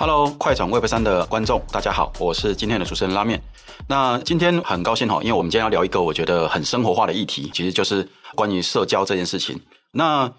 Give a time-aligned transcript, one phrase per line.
[0.00, 3.38] Hello，快转 Web 三的观众，大家好，我是今天的主持人拉面。
[3.86, 9.60] 那今天很高兴哈，因为我们今天要聊一个我觉得很生活化的议题，其实就是关于社交这件事情。
[9.92, 10.32] 那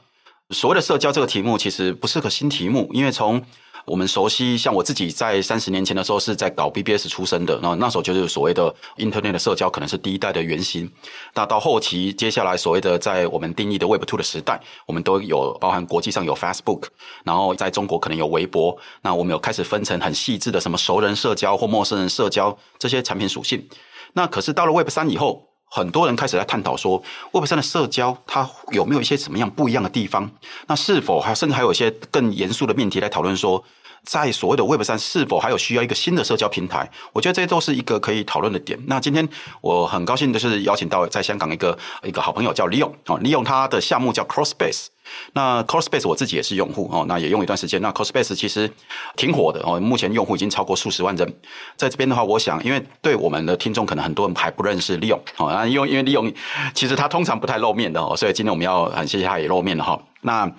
[0.50, 3.39] 所谓的社交这个题目，其实不是个新题目，因为从
[3.86, 10.89] 我们熟悉，像我自己在三十年前的时候是在搞 BBS 出身的，那那时候就是所谓的 Internet 的社交，可能是第一代的原型。
[11.33, 16.83] 那到后期，接下来所谓的在我们定义的 Web 2的时代，我们都有包含国际上有 Facebook，
[17.23, 18.78] 然后在中国可能有微博。
[19.01, 23.68] 那我们有开始分成很细致的什么熟人社交或陌生人社交这些产品属性。
[24.14, 30.29] 那可是到了 Web 3以后，很多人开始在探讨说，Web 3的社交它有没有一些什么样不一样的地方？
[30.68, 33.64] 那是否还甚至还有一些更严肃的命题来讨论说，
[34.03, 36.89] 在所谓的 Web 3是否还有需要一个新的社交平台？
[37.14, 38.80] 我觉得这些都是一个可以讨论的点。
[38.88, 39.28] 那今天
[39.61, 44.88] 我很高兴的是邀请到在香港一个一个好朋友叫 Leon 哦，Leon 他的项目叫 Crossspace。
[45.34, 47.81] 那 Crossspace 我自己也是用户哦，那也用一段时间。
[47.81, 48.72] 那 Crossspace 其实
[49.16, 51.33] 挺火的哦，目前用户已经超过数十万人。
[51.76, 56.33] 在这边的话，我想，因为对我们的听众可能很多人还不认识 Leon 哦，那因为因为 Leon
[56.73, 60.02] 其实他通常不太露面的哦，所以今天我们要很谢谢他也露面了哈。
[60.22, 60.50] 那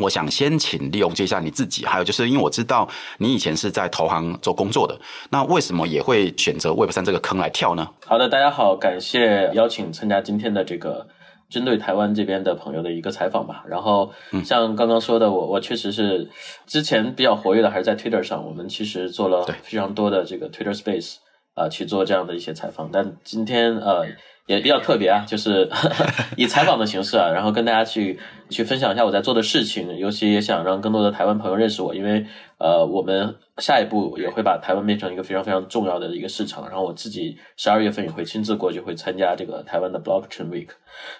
[0.00, 4.98] 我想先请 Leon 介绍一下你自己，还有就是因为我知道你以前是在投行做工作的，
[5.30, 7.88] 那为什么也会选择 Web 三这个坑来跳呢？
[8.06, 11.08] 好的，大家好，感谢邀请参加今天的这个。
[11.50, 14.10] 针对台湾这边的朋友的一个采访吧，然后
[14.42, 16.30] 像刚刚说的，我我确实是
[16.66, 21.16] 之前比较活跃的，还是在 Twitter 上，我们其实做了非常多的这个 Twitter Space
[21.52, 24.06] 啊、呃，去做这样的一些采访，但今天呃。
[24.46, 25.70] 也比较特别啊，就是
[26.36, 28.18] 以采访的形式啊，然后跟大家去
[28.50, 32.26] 去分享一下我在做的事情，尤其也想让更多的台湾朋友认识我，因为
[32.58, 40.68] 呃，我们下一步也会把台湾变成一个非常非常重要的一个市场，然后我自己十二月份也会亲自过去，会参加这个台湾的 Blockchain Week。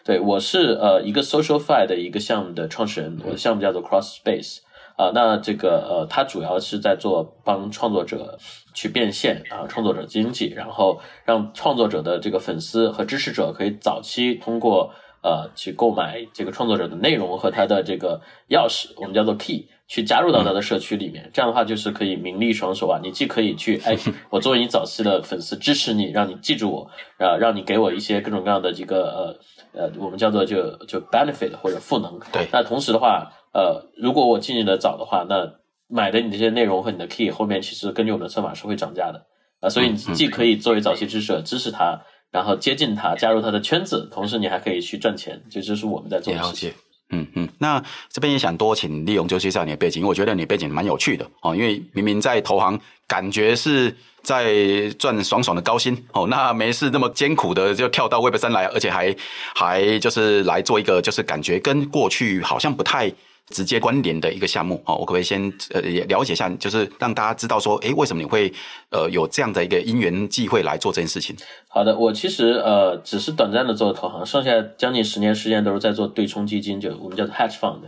[0.05, 4.59] 对，我是呃一个 SocialFi 的一个项目的创始人，我的项目叫做 Crossspace。
[4.97, 8.39] 啊，那这个呃，它主要是在做帮创作者
[8.75, 14.93] 去变现啊，创作者经济，然后让创作者的这个粉丝和支持者可以早期通过
[15.23, 21.29] 呃去购买这个创作者的内容和他的这个钥匙，我们叫做 key，去加入到他的社区里面。
[21.35, 23.95] 这样的话就是可以名利双收啊，你既可以去哎，
[24.31, 29.39] 我作为你早期的粉丝支持你，让你记住我，啊，让你给我一些各种各样的这个
[29.75, 32.19] 呃呃，我们叫做就就 benefit 或者赋能。
[32.33, 33.31] 对，那同时的话。
[33.55, 35.47] 呃，如果我进去的早的话，那
[35.87, 39.19] 买的你这些内容和你的 key 后面其实根据我们的算法是会涨价的
[39.61, 46.73] 啊，呃，所以你既可以作为早期支持者支持他，然后接近他，加入他的圈子，同时你还可以去赚钱，这就是我们在做的事情。
[47.13, 54.55] 嗯嗯，那这边也想多请利用就介绍你的背景，因为我觉得你背景蛮有趣的哦，因为明明在投行，感觉是在
[54.99, 59.15] 赚爽爽的高薪哦，那没事那么艰苦的就跳到 Web 三来，而且还
[59.55, 63.13] 还就是来做一个，就是感觉跟过去好像不太。
[63.49, 68.51] 直接关联的一个项目，我可不可以先呃也了解一下，就是让大家知道说，诶，为什么你会
[68.91, 71.37] 呃有这样的一个因缘际会来做这件事情？
[71.69, 77.81] 好的，我其实呃只是短暂的做投行，剩下将近十年时间都是在做对冲基金，就我们叫做 hedge fund，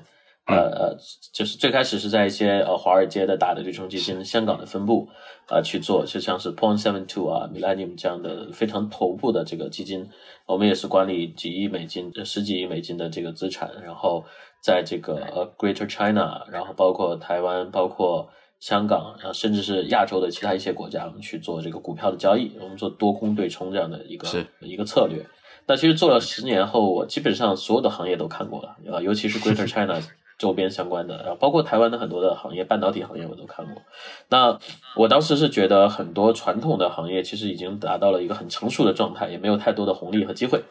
[0.47, 0.99] 呃呃，
[1.33, 5.09] 就是最开始是在一些呃华尔街的大的对冲基金香港的分部
[5.47, 10.07] 啊、呃、去做，就像是 Point Seven Two 啊、Millennium 这样的非常头部的这个基金，
[10.47, 14.25] 我们也是管理几亿美金、十几亿美金的这个资产，然后。
[14.65, 18.31] 在这个呃 Greater China，然后包括台湾，包括
[18.61, 24.27] 香港，然后甚至是亚洲的其他一些国家，我们去做这个股票的交易，我们做多空对冲这样的一个
[24.61, 25.23] 一个策略。
[25.67, 30.01] 那其实做了十年后，我基本上所有的行业都看过了啊，尤其是 Greater China
[30.39, 33.83] 周边相关的，然后包括台湾的很多的行业，半导体行业我都看过。
[34.31, 34.59] 那
[34.97, 40.63] 我当时是觉得很多传统的行业其实已经达到了一个很成熟的状态，也没有太多的红利和机会。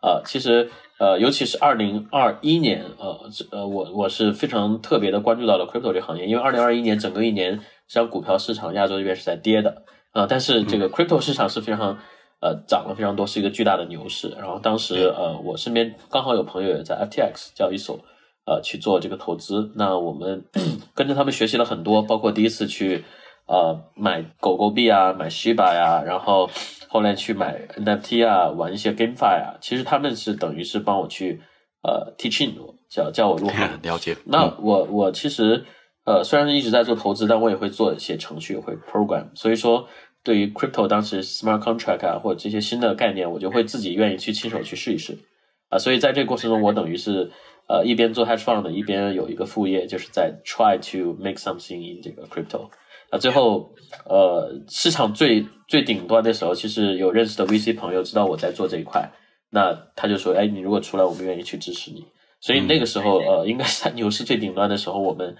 [0.00, 3.20] 啊、呃，其实呃，尤其是二零二一年，呃
[3.50, 9.82] 呃，我我是非常特别的关注到了 crypto 这个行业，因为二零二一年整个一年，实际上股票市场亚洲这边是在跌的
[10.12, 11.98] 啊、呃，但是这个 crypto 市场是非常
[12.40, 14.30] 呃涨了非常多，是一个巨大的牛市。
[14.38, 17.98] 然后当时呃，我身边刚好有朋友也在 FTX 交易所
[18.46, 20.44] 呃去做这个投资，那我们
[20.94, 23.04] 跟着他们学习了很多，包括第一次去
[23.46, 26.50] 呃买狗狗币啊，买 Shiba 呀、啊，然后。
[26.88, 31.42] 后来去买 NFT 啊，玩一些 GameFi 啊，其实他们是等于是帮我去
[31.82, 33.68] 呃 teaching 我，教教我入行。
[33.82, 34.16] 了解。
[34.24, 35.66] 那我我其实
[36.04, 39.26] 呃虽然一直在做投资，但我也会做一些程序，会 program。
[39.34, 39.86] 所以说，
[40.22, 45.12] 对于 crypto 当时 smart contract 啊或者这些新的概念，我就会自己愿意去亲手去试一试
[45.68, 45.78] 啊、呃。
[45.78, 47.30] 所以在这个过程中，我等于是
[47.68, 52.70] 呃一边做 hedge fund，一边有一个副业，就是在 try to make something in 这个 crypto。
[53.10, 53.70] 啊，最后，
[54.04, 59.10] 呃，市场最最顶端的时候，其实有认识的 VC 朋友知道我在做这一块，
[59.50, 62.04] 那他就说，哎，你如果出来，我们愿意去支持你。
[62.40, 65.34] 所以那个时候，呃，应该是在牛市最顶端的时候，我们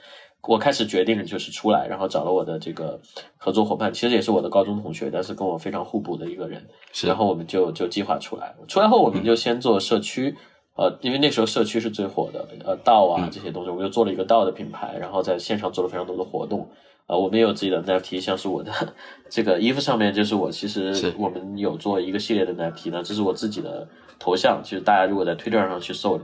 [0.48, 3.00] 我开始决定就是出来，然后找了我的这个
[3.36, 6.64] 合作伙伴，其实也是我的高中同学，但是跟我非常互补的一个人。
[6.92, 7.06] 是。
[7.06, 10.34] 然后我们就就计划出来，出来后我们就先做社区，
[10.76, 16.68] 嗯、呃，因为那时候社区是最火的，呃，道啊这些东西，我们就做了一个道的品牌，然后在线上做了非常多的活动。
[17.06, 18.72] 呃，我们也有自己的 NFT，像是我的
[19.30, 23.86] 这个衣服上面就是我，其实我们有做一个系列的 NFT 呢，这是我自己的
[24.18, 24.60] 头像。
[24.64, 26.20] 其实大家如果在 Twitter 上去搜，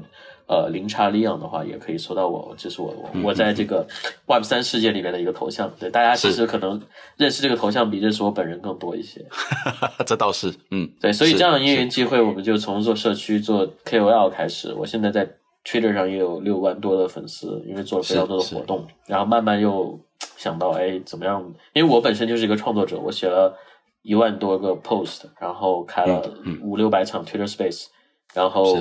[0.49, 3.87] 呃，零叉 Leon 的话，也可以搜到我，这是我我我在这个
[4.26, 5.73] Web 三世界里面的一个头像。
[5.79, 6.82] 对，大家其实可能
[7.17, 9.25] 认识这个头像比认识我本人更多一些。
[10.05, 14.75] 这倒是，嗯，对，所以这样的因缘际会，我们就从做社区做 KOL 开始。
[14.75, 15.31] 我现在在
[15.64, 19.98] Twitter 上也有六万多的粉丝，因为做了非常多的活动，然后慢慢又。
[20.36, 21.40] 想到哎，怎么样？
[21.72, 23.56] 因为我本身就是一个创作者，我写了
[24.02, 27.86] 一万多个 post，然后开了五六百场 Twitter Space，
[28.34, 28.76] 然后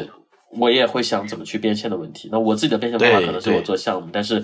[0.57, 2.29] 我也会想怎么去变现的问题。
[2.31, 4.43] 那我自己的变现方法可能是我做项目，但是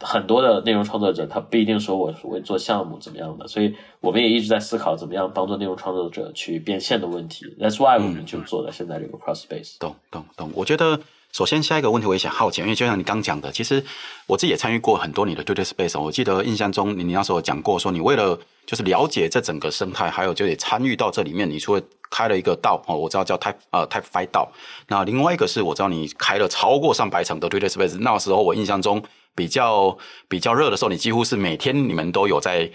[0.00, 7.46] 很多的内容创作者他不一定说我会做项目怎么样的，所以我们也一直在思考怎么样帮助内容创作者去变现的问题。
[7.58, 9.78] That's why 我们就做了现在这个 Cross Space。
[9.78, 11.00] 懂懂懂，我觉得。
[11.32, 13.84] 首先，下一个问题我也想好奇，因为就像你刚讲的，其实
[14.26, 16.00] 我自己也参与过很多你的 Twitter Space。
[16.00, 18.36] 我记得印象中，你你那时候讲过，说你为了
[18.66, 24.50] 就是了解这整个生态，还有就得参与到这里面，你除了开了一个道哦，我知道叫 Type 呃 Type Five 道，
[24.88, 27.98] 那另外一个是我知道你开了超过上百场的 Twitter Space。
[28.00, 29.02] 那时候我印象中
[29.34, 29.96] 比较
[30.28, 32.68] 比较热的时候，你几乎是每天你们都有在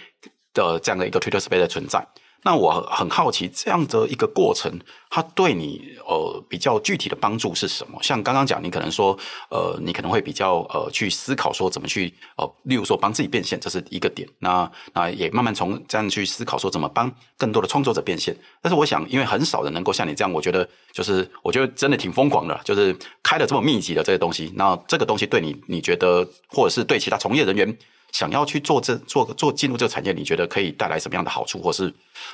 [0.53, 2.07] 的这样的一个 Twitter Space 的存在。
[2.45, 4.69] 那我很好奇，这样的一个过程，
[5.09, 7.97] 它对你呃比较具体的帮助是什么？
[8.01, 9.17] 像刚刚讲，你可能说
[9.49, 14.27] 呃，你可能会比较呃去思考说怎么去呃，例如说帮自己变现，这是一个点。
[14.39, 18.35] 那那也慢慢从这样去思考说怎么帮更多的创作者变现。
[18.61, 22.93] 但是我想，因为很少人能够像你这样，我觉得就是我觉得真的挺疯狂的，就是
[23.23, 24.51] 开了这么密集的这些东西。
[24.55, 27.77] 那这个东西对你，你觉得或者是对其他从业人员？
[28.13, 31.93] 想要去做这做做进入这个产业，你觉得可以带来什么样的好处，或是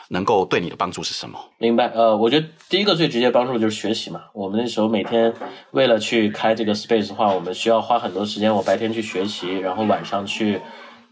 [0.10, 1.40] 能够对你的帮助是什么？
[1.58, 4.22] 明白，呃，我觉得第一个最直接帮助就是学习嘛。
[4.34, 5.34] 我们那时候每天
[5.72, 8.54] 为了去开这个 space 的话，我们需要花很多时间。
[8.54, 10.60] 我白天去学习，然后晚上去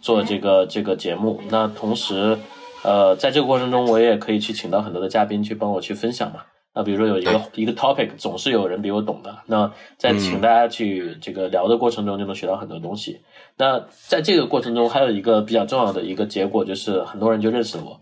[0.02, 1.42] 做这个这个节目。
[1.50, 2.38] 那同时，
[2.84, 6.42] 呃，在这个过程中，我也可以去请到很多的嘉宾去帮我去分享嘛。
[6.78, 9.36] 那比如说有一个一个 topic，总是有人比我懂的。
[9.48, 13.20] 那在请大家去这个聊的过程中，就能学到很多东西。
[13.58, 18.00] 那在这个过程中，还有一个比较重要的一个结果，就是很多人就认识了我，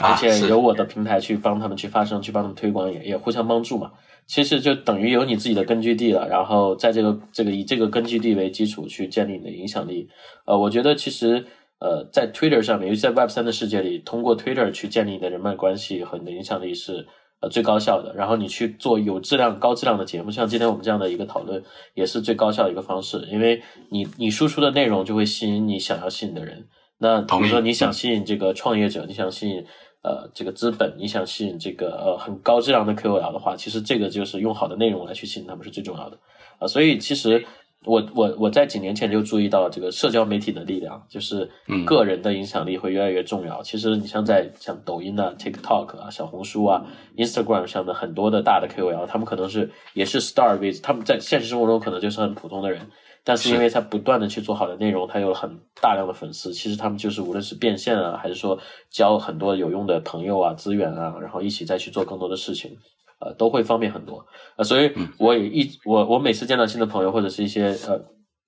[0.00, 3.92] 而且有我的平台去帮他们去发声，去帮他们推广，也也互相帮助嘛。
[4.26, 10.08] 其实就等于有你自己的根据地了，然后在这个这个以这个根据地为基础去建立你的影响力。
[10.46, 11.44] 呃，我觉得其实
[11.80, 17.06] 呃，在 Twitter 上面，尤其在 Web 三的世界里，通过 Twitter 去建立你的人脉关系和你的影响力是。
[17.40, 21.62] 呃，最高效的，然后你去做有质量、高质量的节目，像今天我们这样的一个讨论，
[21.92, 23.28] 也是最高效的一个方式。
[23.30, 26.66] 因为你你输出的内容就会吸引你想要吸引的人。
[26.98, 29.62] 那比如说你想吸引这个创业者，你想吸引
[30.02, 36.68] 呃这个资本，你想吸引这个呃很高质量的 KOL 的话，其实这个就是用好的内容来去吸引他们是最重要的啊、呃。
[36.68, 37.44] 所以其实。
[37.84, 41.48] 我我我在几年前就注意到这个社交媒体的力量，就是
[41.84, 43.60] 个人的影响力会越来越重要。
[43.60, 46.84] 嗯、其实你像在像抖音啊、TikTok 啊、小红书啊、
[47.16, 52.90] Instagram 上的很多的大的 KOL，他们可能是也是 star with，他们在现实生活中可能就是很普通的人，
[53.22, 56.52] 但是因为他不断的去做好的内容，他有了很大量的粉丝。
[56.52, 58.58] 其实他们就是无论是变现啊，还是说
[58.90, 62.76] 交很多有用的朋友啊、资源啊，然后一起再去做更多的事情。
[63.18, 67.98] 呃，都会方便很多，呃，所以我也一我我每次见到新的朋友或者是一些呃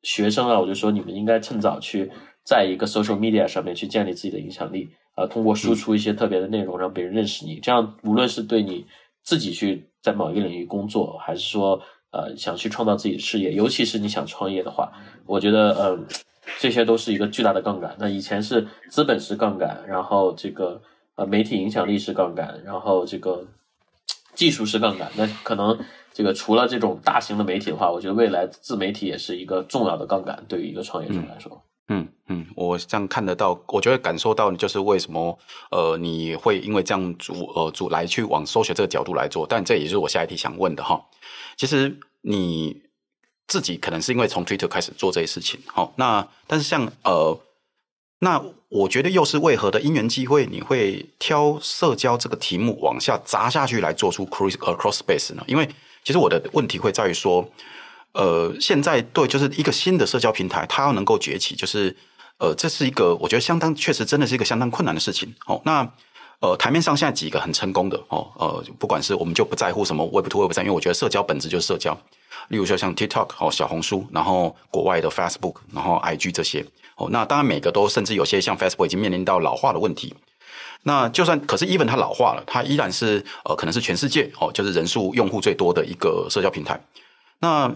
[0.02, 2.10] 学生啊，我就说你们应该趁早去
[2.44, 8.84] 在一个 social media 上面去建立自己的影响力，呃，通过输出一些特别的内容让别人认识你，这样无论是对你
[9.22, 11.80] 自己去在某一个领域工作，还是说
[12.12, 14.92] 呃想去创造自己的事业，尤其是你想创业的话，
[15.24, 15.98] 我觉得呃
[16.58, 17.96] 这些都是一个巨大的杠杆。
[17.98, 20.82] 那以前是资本是杠杆，然后这个
[21.16, 23.42] 呃媒体影响力是杠杆，然后这个。
[24.38, 25.76] 技术是杠杆，那可能
[26.12, 31.60] 这个除了这种大型的媒体的话，我觉得未来自媒体也是一个重要的杠杆，对于一个创业者来说。
[31.88, 35.36] 嗯嗯，我这样看得到，我觉得感受到，就是为什么
[35.72, 41.04] 呃你会因为这样主呃主来去往搜学这个角度来做，但这也是我下一题想问的哈。
[41.56, 42.80] 其实你
[43.48, 47.36] 自己可能是因为从 Twitter 开始做这些事情，好，那但是像呃。
[48.20, 55.42] 那我觉得又是为何的因缘机会，你会挑社交这个题目往下砸下去来做出 cross across space 呢？
[55.46, 55.66] 因为
[56.04, 57.48] 其实我的问题会在于说，
[58.12, 61.96] 呃，现在对就是一个新的社交平台，它要能够崛起，就是
[62.36, 65.34] 呃，这是一个我觉得相当确实真的是一个相当困难的事情。
[65.46, 65.90] 哦，那
[66.40, 71.98] 呃台面上现在几个很成功的哦，呃，不管是我们就不在乎什么 Web two Web 三，因为我觉得社交本质就是社交。
[72.48, 76.66] 例如说像 TikTok 哦，小红书，然后国外的 Facebook，然后 IG 这些。
[76.98, 80.14] 哦，那当然每个都甚至有些像 Facebook 已经面临到老化的问题。
[80.82, 86.80] 那就算可是 Even 它老化了，它依然是呃可能是全世界哦，就是人数用户最多的一个社交平台。
[87.40, 87.72] 那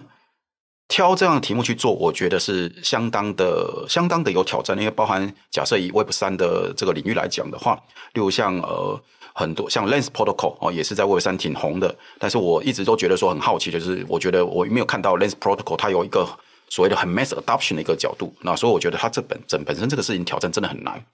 [0.88, 4.76] 挑这样的题目去做，我觉得是相当的、相当的有挑战。
[4.76, 7.74] 因为包含假设以 Web 三的这个领域来讲的话，
[8.12, 9.00] 例如像呃
[9.34, 11.94] 很多像 Lens Protocol 哦，也是在 Web 三挺红的。
[12.18, 16.28] 但是我一直都觉得说很好奇就是，我觉得我没有看到 Lens Protocol 它有一个
[16.72, 18.34] 所谓的很 mass adoption 的一个角度。
[18.40, 21.04] 那所以我觉得它这本整本身这个事情挑战真的很难。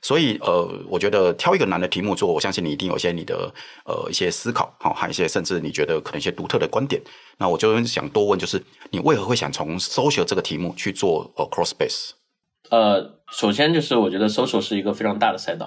[0.00, 3.52] 所以，呃，我觉得挑一个难的题目做，我相信你一定有一些你的
[3.84, 7.02] 呃一些思考，好，还有一些甚至你觉得可能一些独特的观点。
[7.38, 12.10] 那我就想多问，就是你为何会想从 social 这个题目去做呃 cross space？
[12.70, 15.66] 呃，首先就是我觉得 social 是一个非常大的赛道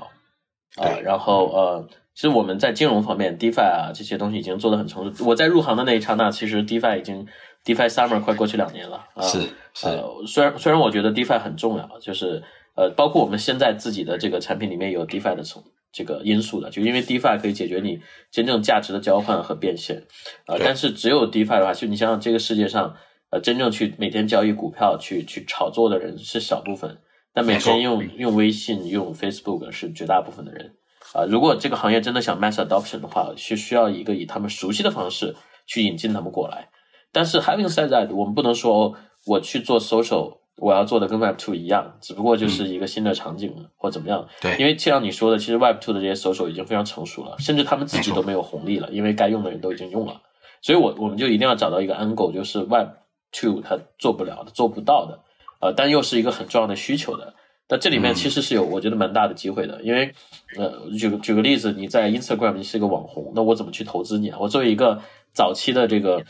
[0.77, 5.25] 啊，呃，然后呃，其实我们在金融方面 DeFi 啊这些东西已经做得很成熟。
[5.25, 7.27] 我在入行的那一刹那，其实 DeFi 已经
[7.65, 9.41] DeFi Summer 快过去两年了啊，是
[9.73, 12.43] 是，呃，虽然虽然我觉得 DeFi 很重要，就是。
[12.73, 17.99] 呃，包括我们现在自己的这个产品里面有 DeFi 的从这个因素的，就因为 DeFi 可以解决你
[18.31, 20.01] 真正价值的交换和变现，
[20.47, 22.95] 呃，但是只有 DeFi 的话，就你想想这个世界上，
[23.29, 26.97] 呃，真正去每天交易股票去去炒作的人是小部分，
[27.33, 30.67] 但每天用用微信用 Facebook 是绝大部分的人，
[31.11, 35.35] 啊、呃，如果这个行业真的想 mass adoption 的话，是需要一个以他们熟悉的方式
[35.67, 36.69] 去引进他们过来，
[37.11, 38.93] 但是 having said that，我们不能说、哦、
[39.25, 40.39] 我去做 social。
[40.57, 44.27] 我要做的跟 Web Two 一样，只不过就是一个新的场景、嗯、或怎么样。
[44.41, 50.21] 对，因为就像你说的，其实 Web Two 的这些 social 已经非常成熟了，甚至他们自己都没有红利了，因为该用的人都已经用了。
[50.61, 52.89] 所以我我们就一定要找到一个 angle，就是 Web
[53.31, 55.19] Two 它做不了的、做不到的，
[55.61, 57.33] 呃，但又是一个很重要的需求的。
[57.67, 60.13] 那这里面其实是有我觉得蛮大的机会的，嗯、因为
[60.57, 64.37] 呃，举个举个例子，你在 Instagram 你是一个网红，那我怎么去投资你啊？
[64.39, 65.01] 我作为一个
[65.33, 66.23] 早期的这个。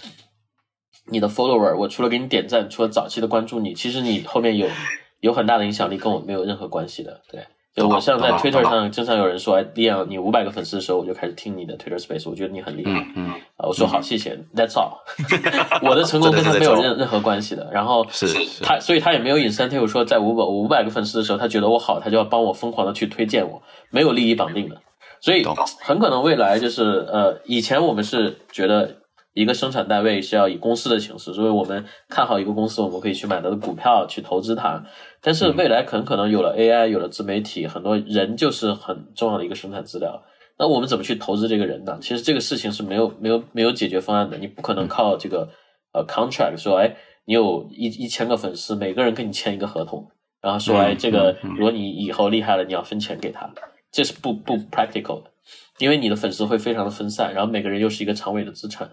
[1.09, 4.67] 你的 follower，我除了给你点赞，除了早期的关注你，其实你后面有
[5.21, 7.19] 有很大的影响力，跟我没有任何关系的。
[7.31, 7.41] 对，
[7.75, 12.91] 就我像在 Twitter 上经常有人说，哎，Leon，你五百个粉丝的时候，我就开始听你的 Twitter Space，我觉得你很厉害。
[12.91, 14.37] 嗯，嗯啊，我说好，谢谢。
[14.55, 14.99] That's all。
[15.87, 17.69] 我的成功跟他没有任任何关系的。
[17.71, 18.27] 然后是
[18.63, 24.81] 他，所以他也没有 incentive 说在五百五百个粉丝的时候，他觉得我好，他就要帮我疯狂的去推荐我，没有利益绑定的。
[25.19, 25.45] 所以
[25.81, 29.00] 很可能未来就是呃，以前我们是觉得。
[29.33, 34.83] 一个生产单位是要以公司的形式，所以我们看好一个公司，我们可以去买它的股票去投资它。
[35.21, 40.21] 但是未来很可能有了 AI，有了自媒体，很多人就是很重要的一个生产资料。
[40.59, 41.97] 那我们怎么去投资这个人呢？
[42.01, 44.37] 其实这个事情是没有没有没有解决方案的。
[44.37, 45.49] 你不可能靠这个
[45.93, 46.95] 呃 contract 说，哎，
[47.25, 50.07] 你有一一千个粉丝，每个人跟你签一个合同，
[50.41, 53.49] 然后说，哎，这个如果你以后厉害了，你要分钱给他，
[53.91, 55.31] 这是不不 practical 的，
[55.79, 58.89] 因为你的粉丝会非常的分散，然后每个人又是一个长尾的资产。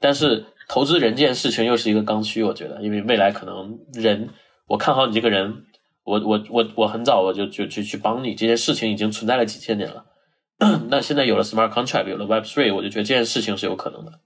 [0.00, 4.30] 但是投资人这件事情又是一个刚需，我觉得，因为未来可能人，
[4.66, 5.64] 我看好你这个人，
[6.04, 10.06] 我我我我很早我就就去去帮你，这件事情已经存在了几千年了。
[10.88, 14.20] 那现在有了 smart contract，有了 Web three，我就觉得这件事情是有可能的。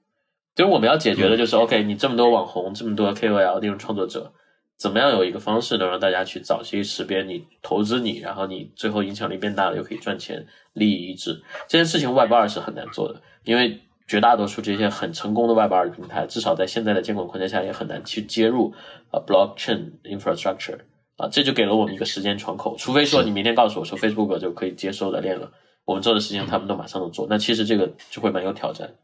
[0.55, 4.33] 就是我们要解决的就是，OK，你这么多网红，这么多 KOL 这种创作者，
[4.77, 11.43] 怎么样有一个方式能让大家去早期识别你，投资你，然后你最后影响力变大了，又可以赚钱，利益一致。
[11.69, 13.81] 这件事情 Web 二是很难做的，因为。
[14.07, 18.73] 绝大多数这些很成功的 Web 二平台，至少在现在的监管框架下，也很难去接入
[19.11, 20.79] 啊 Blockchain infrastructure
[21.17, 22.77] 啊，这就给了我们一个时间窗口。
[22.79, 25.51] 除非说你明天告诉我说 Facebook 就可以接受的链了，
[25.85, 28.95] 我们做的事情他们都马上能做，那其实这个就会蛮有挑战。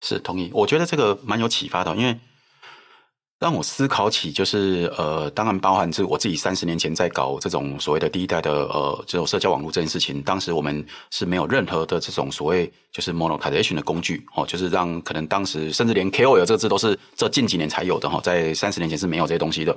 [0.00, 2.18] 是同意，我觉得这个蛮有启发的，因为。
[3.40, 19.74] 让我思考起，就是呃，当然包含是我自己三十年前在搞这种所谓的第一代的呃这种社交网络这件事情，当时我们是没有任何的这种所谓就是 monetization 的工具哦，就是让可能当时甚至连 KOL 这个字都是这近几年才有的哈，在三十年前是没有这些东西的。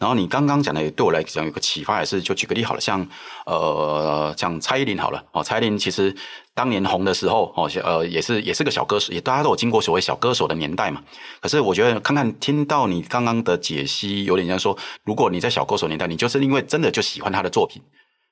[0.00, 3.06] 然后你刚刚讲的也对我来讲有个启发，也是就举个例好了，像
[3.44, 6.16] 呃像蔡依林好了哦，蔡依林其实
[6.54, 11.02] 当年红的时候哦，呃也是也是个小歌手，也大家都有经过所谓小歌手的年代嘛。
[11.38, 17.82] 可是我觉得看看听到你刚刚的解析，有点像说，如果你在小歌手年代，你就是因为真的就喜欢他的作品。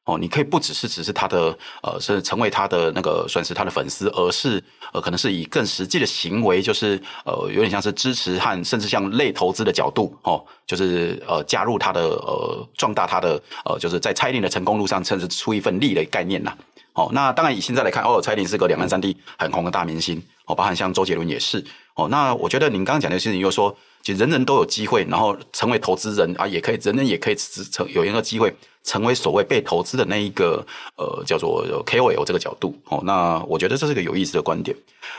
[0.08, 4.62] 哦，你可以不只是只是他的呃，是成为他的那个算是他的粉丝，而是
[4.94, 16.56] 呃，可能是以更实际的行为，就是呃，有点像是支持和甚至像类投资的角度哦，就是呃，加入他的呃，壮大他的呃，就是在蔡依林的成功路上，甚至出一份力的概念呐。
[16.94, 21.62] 哦，那当然以现在来看，哦，蔡依林是个两岸三地很红的大明星哦，包含像周杰伦也是
[21.98, 22.08] 哦。
[22.08, 28.54] 那我觉得您刚刚讲的事情，又说其实人人都有机会，然后成为投资人啊，也可以，人人也可以成有一个机会。
[28.84, 30.64] 成为所谓被投资的那一个
[30.96, 34.74] 呃，叫做 KOL 这个角度哦，那我觉得这是个有意思的观点。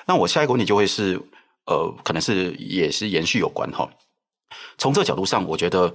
[0.08, 1.22] 那我下一个问题就会是
[1.68, 3.88] 呃，可能是也是延续有关哈。
[4.80, 5.94] 从这个角度上，我觉得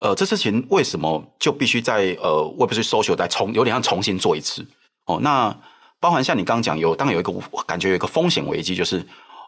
[0.00, 4.64] 呃，这事情为什么就必须在呃 Web3 Social 再重有点像重新做一次
[5.04, 5.18] 哦？
[5.20, 5.54] 那
[6.00, 7.32] 包含像你刚刚讲有，当然有一个
[7.66, 9.04] 感觉有一个风险危机，就是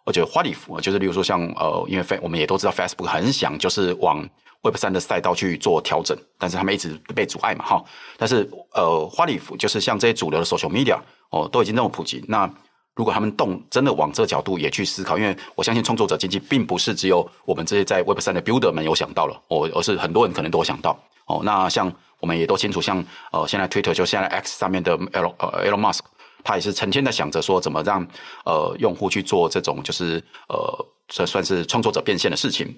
[0.09, 4.27] 我觉得 What if 就是例如说像呃，因为 fa 我们也都知道 Facebook 很想就是往
[4.63, 7.85] Web 三的赛道去做调整，但是他们一直被阻碍嘛，哈。
[8.17, 10.99] 但是呃，What if 就是像这些主流的 Social Media
[11.29, 12.51] 哦，都已经那么普及，那
[12.95, 20.99] 如果他们动真的往这个角度也去思考，因为我相信创作者经济并不是只有我们这些在 Web 三的 Builder 们有想到了，哦，而是很多人可能都有想到。
[21.27, 26.01] 哦，那像我们也都清楚，像呃现在 Twitter 就现在 X 上面的 L 呃 Elon Musk，
[26.49, 28.01] 他也是成天在想着说怎么让
[28.47, 32.75] 呃用户去做这种就是呃算算是创作者变现的事情。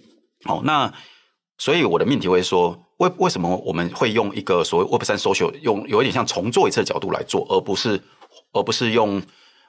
[0.47, 0.93] 哦，那
[1.57, 8.01] 所以我的命题会说，为为什么我们会用一个所谓 Web 三 Social 用有一点像重做一次的角度来做，而不是
[8.53, 9.23] 而不是用。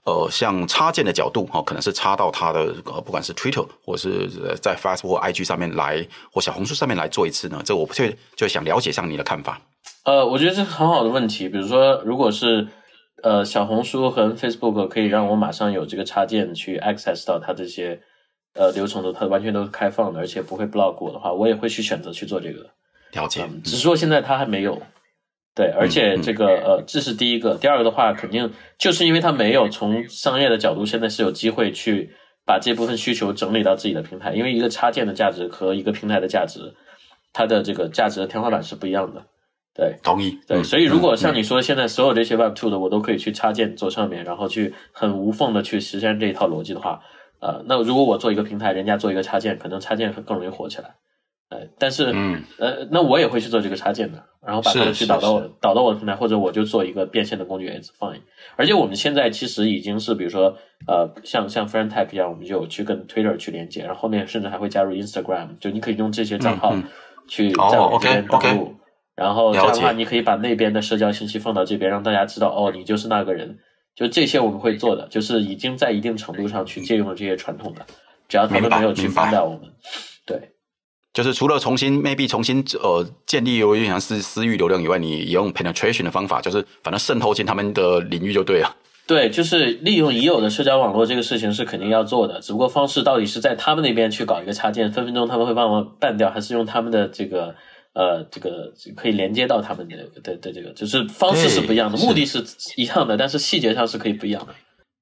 [0.03, 4.27] 呃，像插件的角度，哈，可能是插到它的呃，不管是 Twitter 或是
[4.59, 7.61] 在 Facebook 或 IG 上面来，或小红书上面来做一次呢？
[7.63, 9.61] 这我不确就想了解一下你的看法。
[10.05, 11.47] 呃，我觉得这是很好的问题。
[11.47, 12.67] 比如说，如果是
[13.23, 17.99] 呃小红书和 Facebook 可以让我马上有这个插件去 access 到它这些
[18.53, 22.69] 呃流程的，它完全都是开放的，而且不会 block 我的话，我也会去选择去做这个。
[23.13, 24.81] 了解，嗯，只是说现在它还没有。
[25.53, 27.55] 对，而且这个呃，这是第一个。
[27.55, 32.09] 第二个的话，肯定就是因为它没有从商业的角度，现在是有机会去
[32.45, 34.31] 把这部分需求整理到自己的平台。
[34.31, 36.73] 因为一个插件的价值和一个平台的价值，
[37.33, 39.25] 它的这个价值的天花板是不一样的。
[39.73, 40.37] 对，同意。
[40.47, 47.01] 对，所以如果像你说，现在所有这些 Web Two 的，我都可以去插件做上面，然后去很无缝的去实现这一套逻辑的话，
[47.39, 50.95] 呃，那如果我做一个平台，人家做一个插件，可能插件更容易火起来。
[51.49, 58.21] 呃，但是，嗯，呃，那我也会去做这个插件的，然后把它们去导到我导到我的平台，或者我就做一个变现的工具，It's fine。
[58.55, 60.55] 而且我们现在其实已经是，比如说，
[60.87, 66.73] 呃，像像 Friend.tech 一样，我们就去跟 Twitter 去连接，然后后面甚至还会加入 Instagram，就你可以用这些账号
[67.27, 68.73] 去在我这边登录，
[69.15, 69.25] oh.
[69.25, 73.59] 然后这样的话，你可以把那边的社交信息放到这边，让大家知道，哦，你就是那个人。
[73.93, 77.85] 就这些我们会做的，就是已经在一定程度上去借用了这些传统的，
[78.29, 79.61] 只要他们没有去妨碍我们，
[80.25, 80.51] 对。
[81.13, 88.73] 就是除了重新 maybe 重新呃建立有点像私私域流量以外，你用 penetration 的方法，就是反正渗透进他们的领域就对了。
[89.05, 97.53] 对，就是利用已有的社交网络这个事情是肯定要做的，只不过方式到底是在他们那边去搞一个插件，分分钟他们会帮忙办掉，还是用他们的这个
[97.93, 102.43] 呃这个可以连接到他们的的的这个，就是方式是不一样的，目的是
[102.75, 104.53] 一样的，但是细节上是可以不一样的。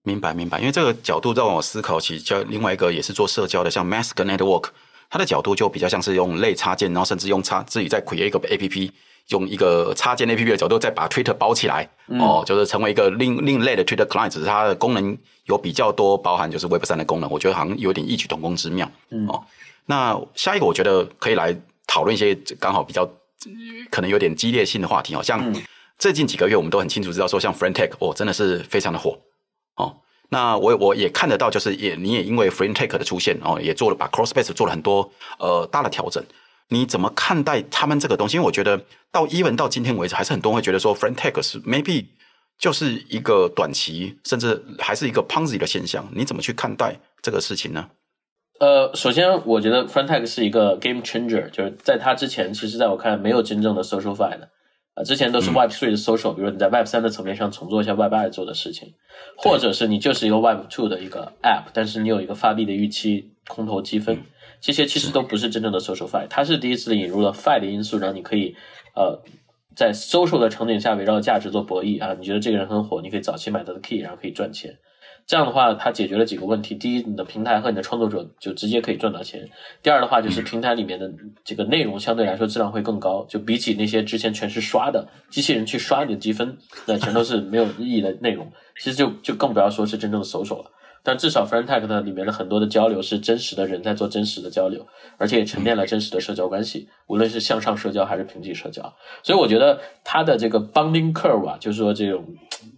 [0.04, 4.70] 明白明白，因为这个角度让我思考起，叫另外一个也是做社交的，像 Mask Network。
[5.12, 8.92] 它的角度就比较像是用类插件，然后甚至用插自己在 create 一个 APP，
[9.30, 18.88] 用一个插件 APP 的角度再把 Twitter 包起来，嗯、哦，就是成为一个另另类的 Twitter client，只是它的功能有比较多，包含就是 Web 三的功能，我觉得好像有点异曲同工之妙。
[19.10, 19.44] 嗯，哦，
[19.88, 23.04] 那下一个我觉得可以来讨论一些刚好比较
[23.90, 25.44] 可能有点激烈性的话题，哦，像
[25.98, 29.20] 最近几个月我们都很清楚知道说，像 Friend.tech 哦，真的是非常的火，
[29.76, 29.98] 哦。
[30.30, 36.24] 那我我也看得到，就是也你也因为 Friend.tech 的出现哦，也做了把 Crossbase 做了很多呃大的调整。
[36.68, 38.38] 你怎么看待他们这个东西？
[38.38, 38.80] 因为我觉得
[39.12, 42.06] 到 even 到今天为止，还是很多人会觉得说 Friend.tech 是 maybe
[42.60, 46.08] 就是一个短期，甚至还是一个 Ponzi 的现象。
[46.14, 47.90] 你怎么去看待这个事情呢？
[48.60, 54.50] 呃，首先我觉得 Friend.tech 是一个 game changer，就是在它之前，其实在我看来没有真正的 SocialFi 的。
[55.06, 58.94] 之前都是 Web Three 的 social，、嗯、比如说你在 Web 三的层面上重做一下 Web 二做的事情，
[59.38, 64.22] 或者是你就是一个 Web Two 的一个 App，但是你有一个发币的预期、空投积分，
[64.60, 68.58] 这些其实都不是真正的 social Fi，它是第一次引入了 Fi 的因素，让你可以
[68.94, 69.22] 呃
[69.74, 74.78] 在 social 的场景下围绕价值做博弈啊，你觉得这个人很火，你可以早期买他的 key，然后可以赚钱。
[75.30, 76.74] 这样的话，它解决了几个问题。
[76.74, 79.48] 第一，你的平台和你的创作者就直接可以赚到钱。
[79.84, 81.08] 第二的话，就是平台里面的
[81.44, 88.52] 这个内容相对来说质量会更高，就比起那些之前全是刷的机器人去刷你的积分，那全都是没有意义的内容。
[88.80, 90.72] 其实就就更不要说是真正的 social 了。
[91.04, 94.86] 但至少 Friend.tech 呢，里面的很多的交流是真实的人在做真实的交流，
[95.18, 98.82] 而且也沉淀了真实的社交关系，无论是向上社交还是平级社交。
[99.22, 102.26] 所以我觉得它的这个 bonding curve 啊，就是说这种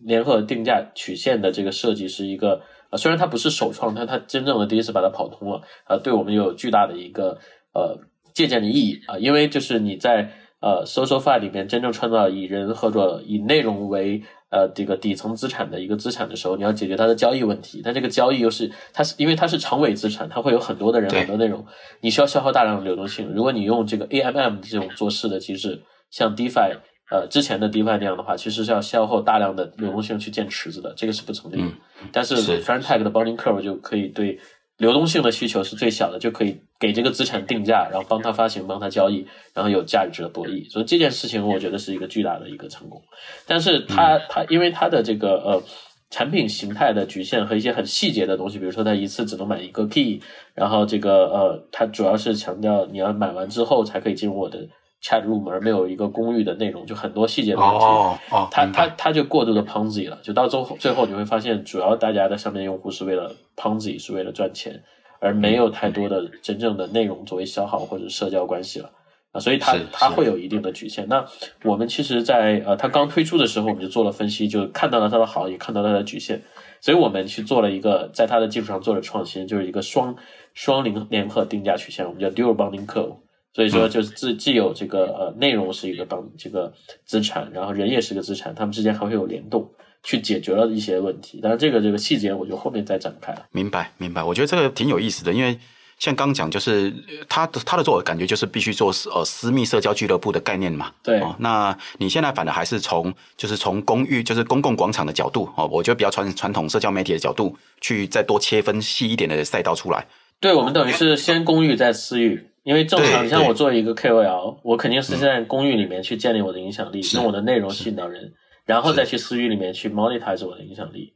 [0.04, 7.38] 联合定价曲线的这个设计是一个，啊，虽然它不是首创，但它真正的第一次把它跑通了，啊，对我们有巨大的一个
[7.74, 7.98] 呃
[8.34, 17.82] 借鉴的意义啊，因为就是你在呃 SocialFi 里面真正创造以人或者以内容为呃，这个底层资产的一个资产的时候，你要解决它的交易问题。
[17.82, 21.66] 但这个交易又是它是因为它是长尾资产，它会有很多的人、很多内容，
[22.02, 23.32] 你需要消耗大量的流动性。
[23.34, 26.76] 如果你用这个 AMM 这种做事的机制，像 DeFi
[27.12, 31.68] 呃之前的 DeFi 那样的话，其实是要消耗大量的流动性去建池子的，这个是不成立的。
[32.02, 34.40] 嗯、但是 Friend.tech 的 Bonding Curve 就可以对
[34.78, 40.68] 流动性的需求是最小的，就可以给这个资产定价，然后帮他发行，帮他交易，然后有价值的博弈。
[40.72, 43.00] 所以这件事情我觉得是一个巨大的一个成功。
[43.46, 45.62] 但是它它因为它的这个呃
[46.10, 50.20] 产品形态的局限和一些很细节的东西，比如说它一次只能买一个 key，
[50.56, 54.66] 然后这个呃它主要是强调你要买完之后才可以进入我的。
[55.02, 64.84] Chat room 而没有一个公寓的内容，就很多细节的问题，哦哦、它它它就过度的 Ponzi 了，就到最后最后你会发现，主要大家的上面用户是为了 Ponzi，是为了赚钱，
[65.20, 68.92] 而没有太多的真正的内容作为消耗或者社交关系了。
[69.32, 71.08] 啊，所以它它会有一定的局限。
[71.08, 71.26] 那
[71.64, 76.42] 我们其实在，在呃它刚推出的时候，我们就做了分析，就看到了它的好，也看到了它的局限，
[76.82, 80.14] 所以我们去做了一个在它的基础上做了创新，就是一个双
[80.54, 83.16] 双零联合定价曲线，我们叫 Dual Bonding Curve。
[83.54, 86.72] 所以说，就是既既有这个呃内容是一个帮这个
[87.06, 89.70] 资产，然后人也是个资产，他们之间还会有联动，
[90.04, 91.40] 去解决了一些问题。
[91.44, 93.46] 但是这个这个细节，我就后面再展开了。
[93.52, 94.24] 明白，明白。
[94.24, 95.60] 我觉得这个挺有意思的，因为
[96.00, 96.94] 像刚讲，就是
[97.28, 100.90] 他的他的做感觉就是必须做呃私密社交俱乐部的概念嘛。
[101.04, 101.20] 对。
[101.20, 110.08] 哦，那你现在反而还是从就是从公寓就是公共广场的角度哦，我觉得比较传传统社交媒体的角度去再多切分细一点的赛道出来。
[110.40, 112.48] 对，我们等于是先公寓再私域。
[112.64, 118.34] 因为正常，你像我作为一个 KOL，我肯定是在公寓里面去建立我的影响力，用我的内容吸引到人，
[118.66, 121.14] 然后再去私域里面去 monetize 我的影响力。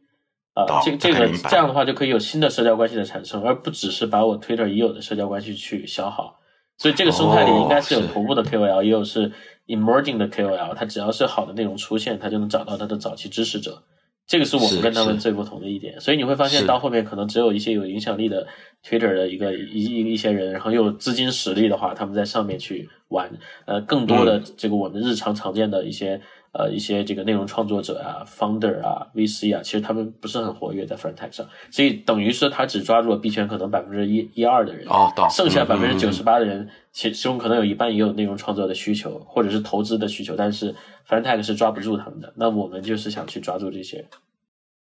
[0.53, 6.39] 啊、呃，这这个这样的话就可以有新的社交关系的产生，而不只是把我 Twitter 已有的社交关系去消耗。
[6.77, 9.31] 所以这个生态里应该是有头部的 KOL，也有是
[9.67, 13.83] emerging 的 KOL，它只要是好的内容出现，它就能找到它的早期支持者。
[14.27, 18.47] 这个是我们跟他们最不同的一点，所以你会发现到后面可能只有一些有影响力的
[18.83, 23.31] Twitter 的一个一一一些人，然后又有资金实力的话，他们在上面去玩。
[23.65, 26.19] 呃，更多的这个我们日常常见的一些
[26.57, 40.73] 呃一些这个内容创作者啊、Founder 啊、VC 啊，其实他们不是很活跃在 Friendtag 上，所以等于是他只抓住了币圈可能百分之一一二的人，哦，剩下百分之九十八的人，其其中可能有一半也有内容创作的需求或者是投资的需求，但是。
[41.07, 44.07] Friendtag 是抓不住他们的，那我们就是想去抓住这些。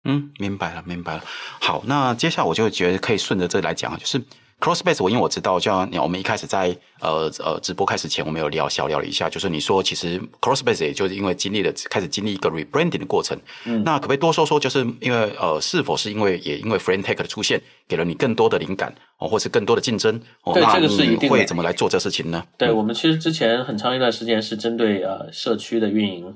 [0.04, 1.22] 嗯，明白了，明白了。
[1.60, 4.22] 好，那接下来我就觉得可以顺着这来讲啊，就是。
[4.64, 20.18] Crossbase，我因为我知道，就像我们一开始在呃呃直播开始前，我们有聊小聊了一下，就是你说其实 Crossbase 也就是因为经历了开始经历一个 rebranding 的过程，嗯，那可不可以多说说，就是因为呃是否是因为也因为 f r i e n d Tech 的出现，给了你更多的灵感哦，或是更多的竞争？
[20.54, 22.42] 对，这个是一定会怎么来做这事情呢？
[22.56, 26.34] 对，我们其实之前很长一段时间是针对呃社区的运营，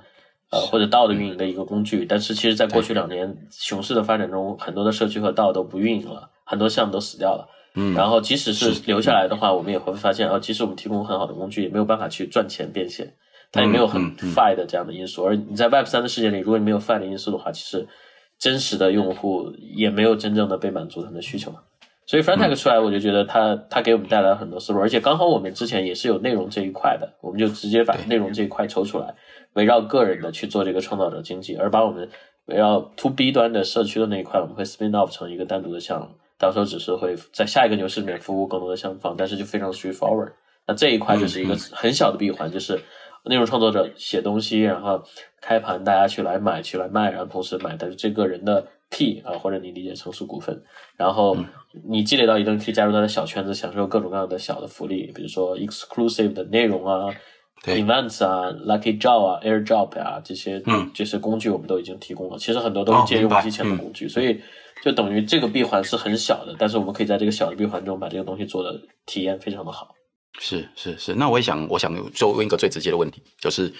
[0.50, 7.48] 呃或者道的运营的一个工具，但是其实在过去两年熊市的发展中，很多的社区和道都不运营了，很多项目都死掉了。
[7.80, 13.14] 嗯，然后即使是留下来的话，我们也会发现，哦，即使我们提供很好的工具，也没有办法去赚钱变现，
[13.52, 15.24] 它也没有很 Fi 的这样的因素。
[15.24, 17.86] 而你在 Web 三的世界里，如果你没有 Fi 的因素的话，其实
[18.36, 21.54] 真实的用户也没有真正的被满足他们的需求。
[22.06, 29.14] 所以 Friendtag 出来，我就觉得它它给我们带来了很多思路，而且刚好我们之前也是有内容这一块的，我们就直接把内容这一块抽出来，
[29.52, 32.08] 围绕个人的去做这个创造者经济，而把我们
[32.46, 36.08] 围绕 To B 端的社区的那一块，我们会 spin off 成一个单独的项目。
[36.38, 40.32] 到时候只是会在下一个牛市里面服务更多的项目方，但是就非常 straightforward。
[40.66, 42.78] 那这一块就是一个很小的闭环，就是
[43.24, 45.02] 内容创作者写东西，然后
[45.40, 50.62] 开盘大家去来买去来卖，然后同时买的这个人的 P 啊，或者你理解成是股份，
[50.96, 51.36] 然后
[51.88, 57.08] 你积累到一定可以加入他的小圈子，享受各种各样的小的福利，比如说 exclusive 的内容啊
[57.64, 62.38] ，events 啊，lucky job 啊，airdrop 啊这些，这些工具我们都已经提供了。
[62.38, 64.40] 其实很多都是借用之前的工具，所以。
[64.88, 68.74] 就等于这个闭环是很小的，但是我们可以在这个小的闭环中把这个东西做的
[69.04, 69.94] 体验非常的好。
[70.38, 73.70] 是是是，那我也想，我想就问一个最直接的问题，就是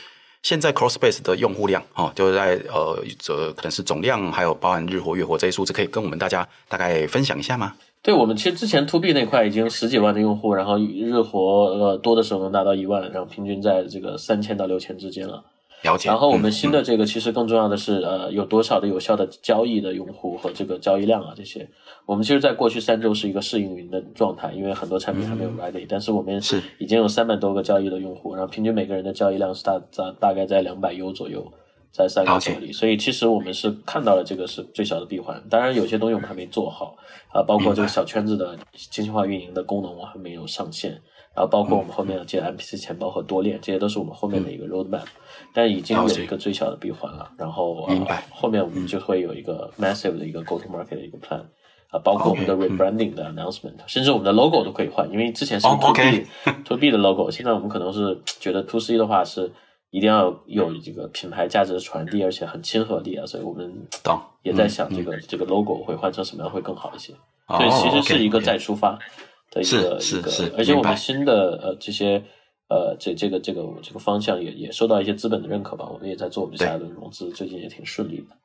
[0.42, 7.75] 现在 Crossbase 的用户量哦，就是在呃，这可能是总量，还有包含日活、月活这些数字，可以跟我们大家大概分享一下吗？
[8.03, 15.42] 对，我们其实之前 To B 那块已经十几万的用户，然后日活呃多的时候能达到一万，然后平均在这个三千到六千之间了。
[15.83, 16.09] 了解。
[16.09, 21.69] 然后我们新的这个其实更重要的是，嗯、呃，有多少的有效的交易的用户和这个交易量啊，这些，
[22.07, 26.62] 我们其实在过去三周是一个试运营的状态，因为很多产品还没有 ready，、嗯、但是我们是。
[26.79, 31.53] 已经有三百多个交易的用户，然后平均每个人的交易量是大大大概在两百 U 左右，
[31.91, 36.97] 在三个周里，所以其实我们是看到了这个是最小的闭环，当然有些东西我们还没做好
[37.33, 41.01] 啊，包括这个小圈子的精细化运营的功能我还没有上线，
[41.38, 45.05] 然后包括我们后面要接 MPC 钱包和多链，这些都是我们后面的一个 roadmap。
[45.55, 56.55] 但已经有一个最小的闭环了，然后明白、呃、后面我们就会有一个 massive 的一个 go to market 的一个 plan 啊、呃，包括我们的 rebranding 的 announcement，、嗯、甚至我们的 logo 都可以换，因为之前是 to B、oh,
[56.64, 59.53] to B 的 logo，现在我们可能是觉得 to C 的话是
[59.90, 63.72] 一定要有这个品牌价值的传递，而且很亲和力啊，所以我们
[64.42, 67.14] 也在想这个、嗯、这个 logo 会换成什么样会更好一些。
[67.46, 68.98] 所以其实是一个再出发
[69.50, 72.22] 的一个一个，而且我们新的呃这些
[72.68, 78.37] 呃这这个这个这个方向也也受到一些资本的认可吧，我们也在做我们下一轮融资，最近也挺顺利的。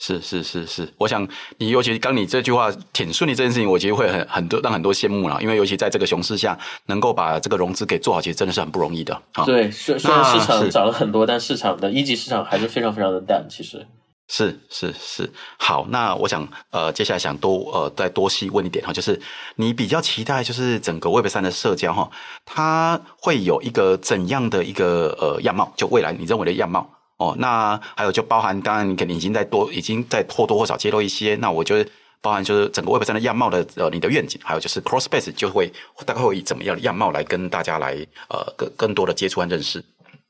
[0.00, 9.20] 是是是是，我想你尤其刚你这句话挺顺利这件事情，我觉得会很很多让很多羡慕了，因为尤其在这个熊市下，能够把这个融资给做好，其实真的是很不容易的。
[9.44, 13.84] 对，虽虽然市场涨了很多，但市场的一级市场还是非常非常的淡，其实。
[14.30, 19.18] 是是是，好，那我想呃，接下来想多呃再多细问一点哈，就是
[19.56, 22.10] 你比较期待就是整个 Web 三的社交哈，
[22.44, 25.72] 它会有一个怎样的一个呃样貌？
[25.76, 26.90] 就未来你认为的样貌？
[27.16, 31.34] 哦，那还有就包含，当然你肯定已经在多，已经在或多或少揭露一些。
[31.36, 35.72] 那我觉得包含就是整个 Web 三的样貌的呃，你的愿景，还有就是 CrossBase 就会
[36.04, 37.96] 大概会以怎么样的样貌来跟大家来
[38.28, 39.82] 呃更更多的接触和认识。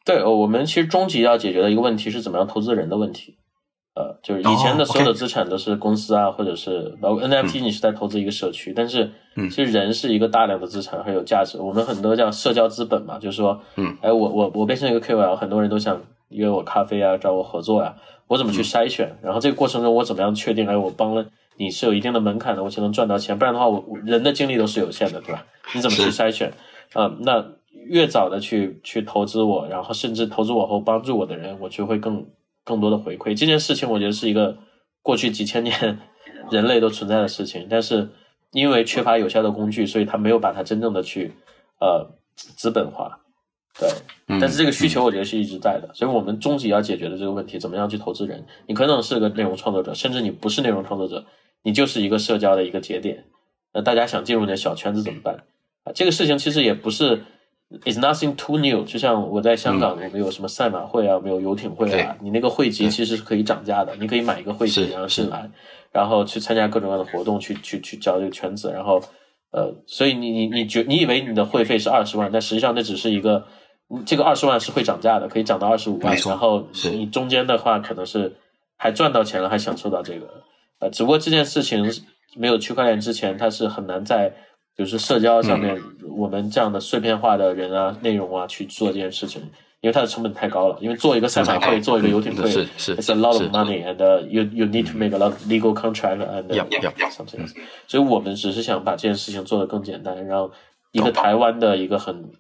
[0.05, 3.37] 对，我们其实终极要解决的一个问题是怎么样投资人的问题。
[3.99, 9.11] 呃，就是以前的所有的资产都是公司啊，或者是包括 NFT，你是在投资一个社区，嗯、但是
[9.51, 11.59] 其实人是一个大量的资产，很有价值。
[11.61, 16.01] 我们很多叫社交资本嘛，就是说，嗯，哎，我我我变成一个 KOL，很多人都想。
[16.31, 19.09] 约我咖啡啊，找我合作呀、啊，我怎么去筛选？
[19.09, 20.69] 嗯、然后这个过程中，我怎么样确定？
[20.69, 21.25] 哎，我帮了
[21.57, 23.39] 你是有一定的门槛的，我才能赚到钱。
[23.39, 25.43] 不然的话，我人的精力都是有限的，对吧？
[25.75, 26.51] 你怎么去筛选？
[26.93, 27.43] 啊、呃，那
[27.87, 32.23] 越早的去去投资我，然后甚至投资我后帮助我的人，我就会更
[32.69, 33.37] 更多的回馈。
[33.37, 34.59] 这件事情，我觉得是一个
[35.03, 35.99] 过去几千年
[36.53, 38.11] 人类都存在的事情，但是
[38.53, 41.33] 因为缺乏有效的工具，所以他没有把它真正的去
[41.81, 43.21] 呃资本化。
[43.81, 43.89] 对，
[44.41, 48.45] 但是这个需求我觉得是一直在的，嗯、所以我们终极要解决的这个问题，怎么样去投资人？
[48.67, 51.25] 你可能是个内容创作者，甚至你不是内容创作者，
[51.63, 53.25] 你就是一个社交的一个节点。
[53.73, 55.45] 那大家想进入你的小圈子怎么办？
[55.85, 57.23] 啊，这个事情其实也不是
[57.85, 58.85] ，it's nothing too new。
[58.85, 65.51] 就像我在香港，我们有什么赛马会啊，没有游艇会啊，你那个会籍其实是可以涨价的，你可以买一个会籍然后进来，
[65.93, 69.01] 然后去参加各种各样的活动，去去去交这个圈子，然后
[69.51, 73.47] 呃，所以你你你觉你以为你的会费是二十万，但实际上那只是一个。
[74.05, 76.15] 这个二十万是会涨价的，可以涨到二十五万。
[76.27, 78.31] 然后你中间的话，可能是
[78.77, 80.27] 还赚到钱了，还享受到这个。
[80.79, 81.91] 呃，只不过这件事情
[82.37, 84.31] 没有区块链之前，它是很难在，
[84.79, 85.77] 比如说社交上面，
[86.17, 89.43] 我们这样的碎片化的人啊、内容啊去做这件事情，
[89.81, 90.79] 因为它的成本太高了。
[90.81, 97.11] 因为做一个赛马会，做一个游艇会是是，it's a lot of money，and you you need to make a lot of legal contract and
[97.11, 97.53] something。
[97.89, 100.49] 所以我们只是想把这件事情做得更简单，让
[100.93, 102.31] 一个台湾的一个很。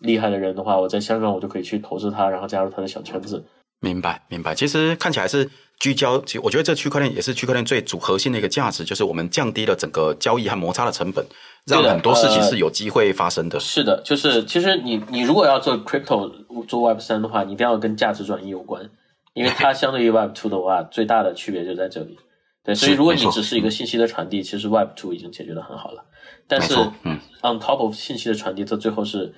[0.00, 3.44] 厉害的人的话，我在香港我就可以去投资他，然后加入他的小圈子。
[3.80, 4.54] 明白，明白。
[4.54, 5.50] 其实看起来是
[5.80, 11.26] 聚焦，其实我觉得这区块链也是区块链最主核心的一个价值，就是我们降低了整个交易和摩擦的成本，
[11.64, 13.56] 让很多事情是有机会发生的。
[13.56, 16.30] 呃、是的，就是其实你你如果要做 crypto
[16.66, 18.90] 做 Web 三的话，你一定要跟价值转移有关，
[19.32, 22.18] 因为它相对于 Web two 的话，最大的区别就在这里。
[22.62, 26.04] 对，所以如果你只是一个信息的传递，其实 Web two 已经解决的很好了。
[26.46, 29.32] 但是，嗯，on top of 信息的传递，它最后是。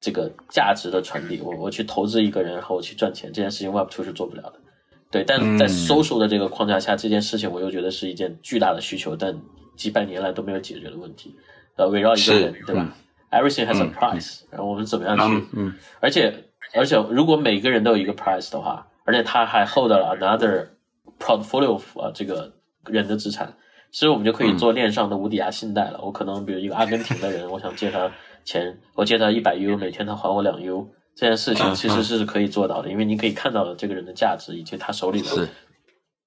[0.00, 4.52] 这个价值的传递，我我去投资一个人，然后我去赚钱，这件事情 Web Two 是做不了的。
[5.10, 9.34] 对，但在 social 的这个框架下，嗯、这件事情我又觉得是一件巨大的需求，但
[9.76, 11.34] 几百年来都没有解决的问题。
[11.76, 12.94] 呃，围绕一个人，对吧、
[13.30, 14.46] 嗯、？Everything has a price、嗯。
[14.50, 15.22] 然后我们怎么样去？
[15.24, 16.32] 嗯，嗯而且
[16.74, 20.66] 而且，如果每个人都有一个 price 的话，而且他还 hold 了 another
[21.18, 22.52] portfolio 啊，这个
[22.86, 23.54] 人的资产，
[23.90, 25.98] 其实我们就可以做链上的无抵押信贷了。
[25.98, 28.10] 嗯、我可能比如一个阿根廷的人，我想借他。
[28.44, 35.48] 钱，我借他一百 U，每天他还我两 U，这件事情其实是可以做到的，因为你可以看到这个人的价值以及他手里的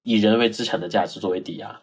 [0.03, 1.79] 以人为资产的价值作为抵押。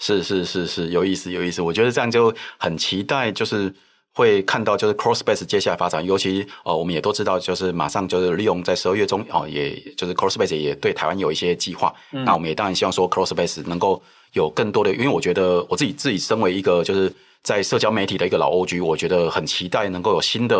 [0.00, 3.72] 是是是是，有意思有意思，我觉得这样就很期待，就是
[4.14, 17.12] 会看到就是 CrossBase 接下来发展，尤其呃我们也都知道，就是马上就是利用在十二月中哦，也就是 CrossBase 也对台湾有一些计划，嗯、那我们也当然希望说 CrossBase 能够有更多的，因为我觉得我自己自己身为一个就是。
[17.42, 20.56] 在社交媒体的一个老 OG，我觉得很期待能够有新的，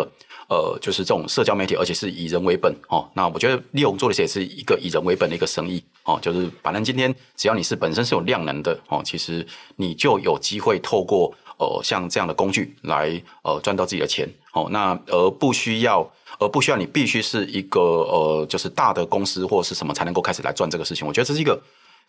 [0.48, 3.06] 呃，就是这种社交媒体，而且是以人为本哦。
[3.14, 14.66] 那我觉得利用做的也是一个以人为本的一个生意哦，就是反正今天只要你是本身是有量能的哦，其实你就有机会透过呃像这样的工具来呃赚到自己的钱哦。
[14.70, 21.06] 那而不需要，而不需要你必须是一个呃就是大的公司或是什么才能够开始来赚这个事情。
[21.06, 21.60] 我觉得这是一个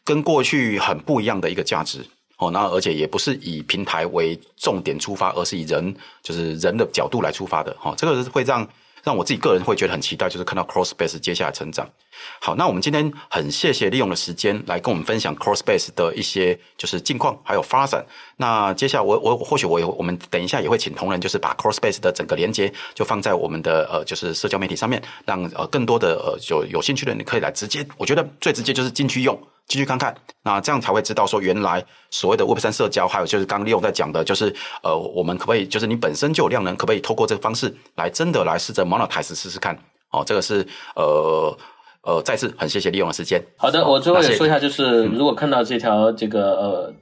[0.06, 2.06] 跟过去很不一样的一个价值。
[2.42, 7.72] 哦，那而且也不是以平台为重点出发，而是以人，就是人的角度来出发的。
[7.80, 8.68] 哈，这个会让
[9.04, 11.88] 让我自己个人会觉得很期待，就是看到 CrossBase 接下来成长。
[12.40, 18.04] 好，那我们今天很谢谢利用的时间来跟我们分享 CrossBase 的一些就是近况还有发展。
[18.38, 29.40] 那接下来我我或许我有我们等一下也会请同仁就是把 CrossBase 的整个连接就放在我们的呃就是社交媒体上面，让呃更多的呃有有兴趣的人可以来直接，我觉得最直接就是进去用。
[29.72, 34.54] 进去看看，那这样才会知道说原来所谓的 Web 三社交，还有就是刚刚利用在讲的，就是
[34.84, 39.78] 呃，我们可不可以就是你本身就有量能，可不可以透过这个方式来真的来试着 monetize 试试看？
[40.12, 41.58] 哦，这个是呃
[42.04, 43.42] 呃，再次很谢谢利用的时间。
[43.58, 46.94] 好的，我最后也说一下，就是如果看到这条这个呃。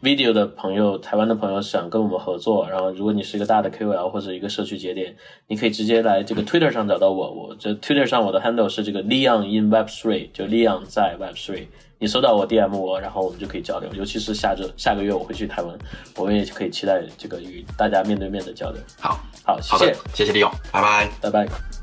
[0.00, 5.16] video 的朋友，台湾的朋友想跟我们合作，然后如果你是一个大的 KOL 或者一个社区节点，
[5.48, 11.66] 你可以直接来这个 Twitter 上找到我，我这 Twitter 上我的 handle 是这个 Leon in Web Three，就 Leon 在 Web Three，
[11.98, 15.76] 你收到我 DM 我，然后我们就可以交流，尤其是下周下个月我会去台湾，
[16.16, 18.80] 我们也可以期待这个与大家面对面的交流。
[19.00, 21.77] 好，好，谢谢，谢谢李勇，拜拜，拜拜。